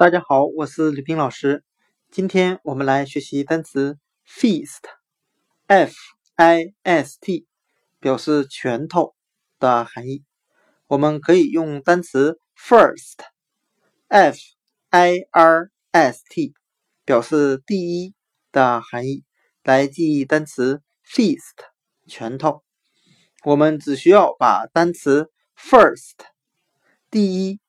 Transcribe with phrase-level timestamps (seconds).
[0.00, 1.62] 大家好，我是吕冰老师。
[2.10, 5.92] 今天我们来学习单词 feast，f
[6.36, 7.46] i s t，
[7.98, 9.14] 表示拳头
[9.58, 10.24] 的含义。
[10.86, 14.38] 我们可以用单词 first，f
[14.88, 16.54] i r s t，
[17.04, 18.14] 表示第一
[18.52, 19.26] 的含义
[19.62, 21.58] 来记忆单词 feast，
[22.06, 22.64] 拳头。
[23.44, 26.14] 我们只需要把单词 first，
[27.10, 27.60] 第一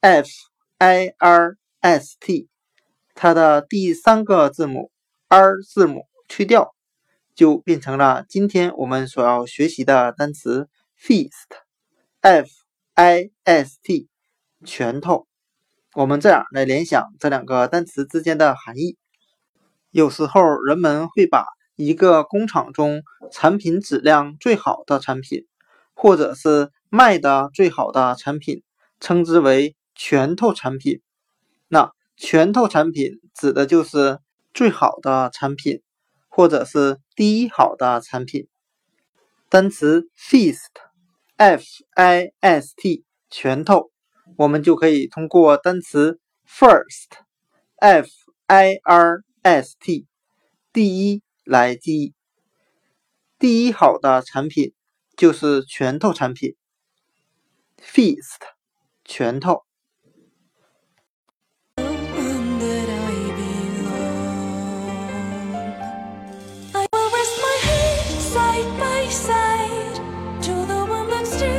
[0.00, 0.28] ，f。
[0.78, 2.50] I r s t，
[3.14, 4.90] 它的第三个字母
[5.26, 6.74] r 字母去掉，
[7.34, 10.68] 就变成了今天我们所要学习的单词
[11.00, 12.48] feast，f
[12.92, 14.08] i s t，
[14.66, 15.26] 拳头。
[15.94, 18.98] 我们这样来联想这两个单词之间的含义。
[19.90, 23.02] 有时候人们会把一个工厂中
[23.32, 25.46] 产品质量最好的产品，
[25.94, 28.62] 或者是卖的最好的产品，
[29.00, 29.74] 称之为。
[29.96, 31.00] 拳头产品，
[31.68, 34.20] 那拳头产品指的就是
[34.54, 35.82] 最好的产品，
[36.28, 38.46] 或者是第一好的产品。
[39.48, 43.90] 单词 feast，f i s t，拳头，
[44.36, 48.08] 我们就可以通过单词 first，f
[48.46, 50.06] i r s t，
[50.72, 52.14] 第一来记忆。
[53.38, 54.74] 第一好的产品
[55.16, 56.54] 就是拳头产品
[57.78, 58.40] ，feast，
[59.04, 59.65] 拳头。
[71.28, 71.55] next